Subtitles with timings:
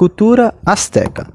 [0.00, 1.30] Cultura azteca.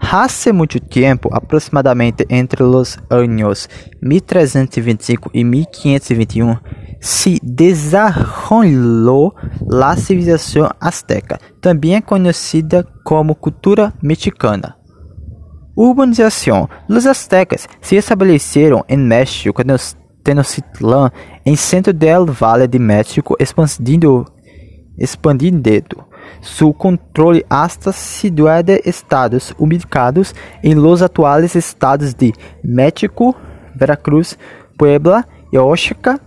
[0.00, 3.68] Hace muito tempo, aproximadamente entre os anos
[4.02, 6.56] 1325 e 1521,
[7.00, 9.32] se desarrollou
[9.80, 14.74] a civilização azteca, também conhecida como cultura mexicana.
[15.76, 16.68] Urbanização.
[16.88, 19.62] Os aztecas se estabeleceram em México,
[20.24, 21.12] Tenochtitlan,
[21.46, 24.26] em centro do Vale de México, expandindo,
[24.98, 25.60] expandindo
[26.40, 33.34] su controle hasta siete estados ubicados en los actuales estados de México,
[33.74, 34.38] Veracruz,
[34.76, 36.20] Puebla, Oaxaca,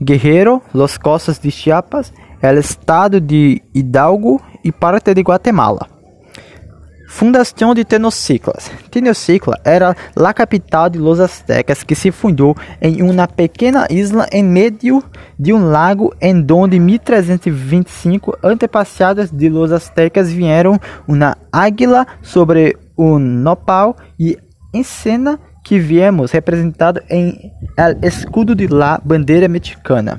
[0.00, 5.91] Guerrero, Los Costas de Chiapas, el estado de Hidalgo e parte de Guatemala.
[7.12, 8.70] Fundação de Tenociclas.
[8.90, 14.42] Tenocicla era a capital de los aztecas que se fundou em uma pequena isla em
[14.42, 15.04] meio
[15.38, 23.18] de um lago em donde 1325 antepassados de los aztecas vieram uma águila sobre um
[23.18, 24.38] nopal e
[24.72, 30.18] em cena que viemos representado em el escudo de la bandeira mexicana.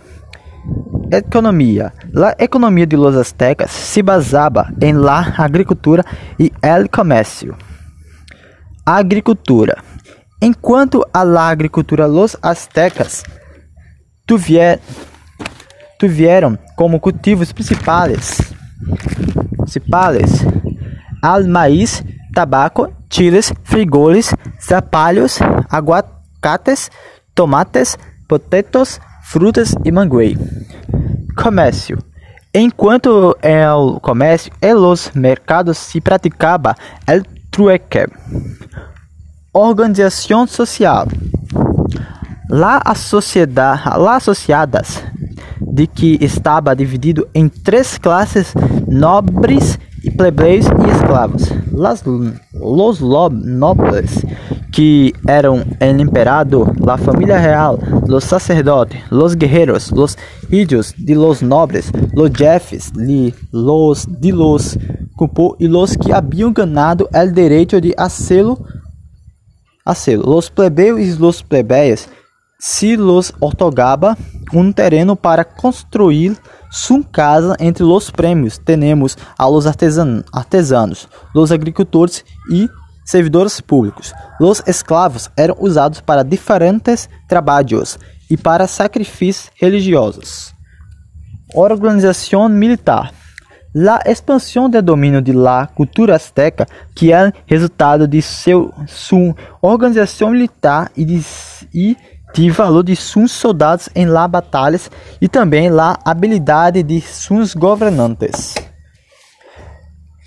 [1.15, 1.93] Economia.
[2.11, 6.03] La economia de los aztecas se basava em la agricultura
[6.39, 7.55] e el comércio.
[8.83, 9.83] Agricultura.
[10.41, 13.23] Enquanto a la agricultura los aztecas
[15.99, 18.41] tuvieron como cultivos principais
[19.59, 20.43] principais
[21.21, 25.39] al maíz, tabaco, chiles, frijoles, zapallos,
[25.69, 26.91] aguacates,
[27.35, 30.35] tomates, potatoes, frutas e manguei.
[31.35, 31.97] Comércio.
[32.53, 36.75] Enquanto el comércio e los mercados se praticaba
[37.07, 38.07] el trueque.
[39.51, 41.07] Organização social.
[42.49, 45.03] Lá a sociedade, lá associadas
[45.59, 48.53] de que estava dividido em três classes
[48.87, 51.49] nobres e plebeios e escravos.
[51.71, 52.03] Las,
[52.53, 54.23] los nobles
[54.73, 57.77] que eram el emperador, la familia real,
[58.07, 60.17] los sacerdotes, los guerreros, los
[60.49, 64.77] hijos de los nobles, los jefes, li, los de los
[65.15, 68.57] cupo y los que habían ganado el derecho de hacerlo,
[69.85, 70.23] hacerlo.
[70.25, 72.09] Los plebeos y los plebeyas
[72.57, 74.17] se los otorgaba
[74.51, 76.35] um terreno para construir
[76.71, 78.57] sua casa entre los prêmios.
[78.57, 82.67] Temos a los artesan artesanos, los agricultores e
[83.05, 84.13] servidores públicos.
[84.39, 87.97] Os escravos eram usados para diferentes trabalhos
[88.29, 90.53] e para sacrifícios religiosos.
[91.53, 93.11] Organização militar.
[93.75, 100.29] A expansão do domínio de la cultura azteca, que é resultado de seu, sua organização
[100.29, 101.25] militar e de,
[101.73, 101.97] e
[102.33, 104.89] de valor de seus soldados em la batalhas
[105.21, 108.55] e também la habilidade de seus governantes.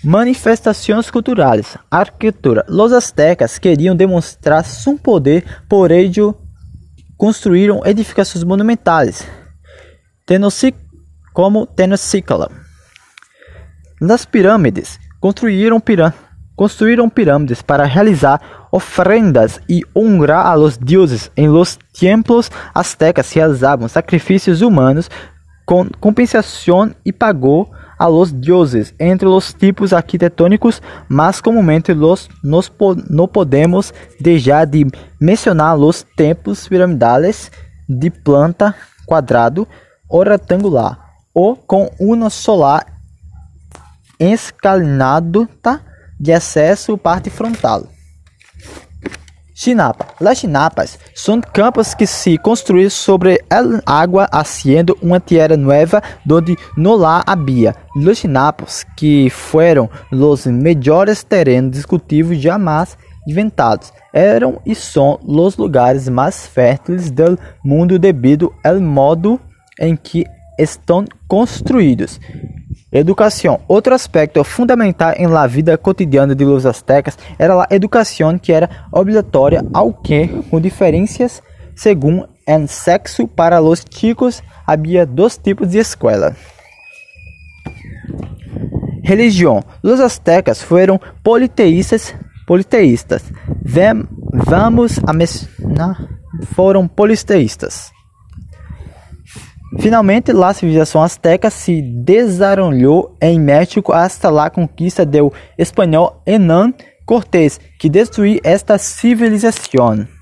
[0.07, 1.77] Manifestações culturais.
[1.91, 2.63] Arquitetura.
[2.69, 6.33] Los aztecas queriam demonstrar seu poder, por ello
[7.17, 9.27] construíram edificações monumentais,
[11.33, 12.47] como Tenochtitlan.
[13.99, 16.13] Nas pirâmides, construíram, pirâ
[16.55, 21.29] construíram pirâmides para realizar ofrendas e honrar a los deuses.
[21.35, 25.09] Em los templos aztecas realizavam sacrifícios humanos
[25.65, 32.71] com compensação e pagou a los dioses entre los tipos arquitetônicos, mas comumente los nos
[33.09, 34.85] no podemos deixar de
[35.19, 37.51] mencionar los templos piramidales
[37.87, 38.75] de planta
[39.05, 39.67] quadrado
[40.07, 40.99] ou retangular
[41.33, 42.85] ou com uma solar
[44.19, 45.47] escalinada
[46.19, 47.96] de acesso parte frontal.
[49.67, 50.07] Chinapa.
[50.21, 56.55] Las chinapas são campos que se construíram sobre a água, haciendo uma tierra nueva donde
[56.77, 57.75] no la había.
[57.93, 62.97] Los chinapos, que foram os melhores terrenos cultivo jamais
[63.27, 69.37] inventados, eram e são os lugares mais férteis do mundo devido ao modo
[69.77, 70.25] em que
[70.57, 72.21] estão construídos.
[72.97, 73.59] Educação.
[73.67, 78.69] Outro aspecto fundamental em la vida cotidiana de los aztecas era a educação que era
[78.91, 81.41] obrigatória, ao que, com diferenças
[81.75, 86.35] segundo o sexo para los chicos, havia dois tipos de escola.
[89.03, 89.63] Religião.
[89.83, 92.15] Os aztecas foram politeístas,
[92.45, 93.23] politeístas.
[93.63, 94.03] Vem,
[94.33, 96.09] vamos a mencionar,
[96.55, 97.91] foram politeístas.
[99.79, 106.73] Finalmente, a civilização azteca se desarrollou em México hasta a conquista do espanhol Hernán
[107.05, 110.16] Cortés, que destruiu esta civilização.